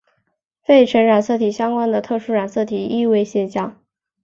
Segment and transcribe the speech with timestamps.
[0.63, 3.79] 费城染色体相关的特殊染色体易位现象。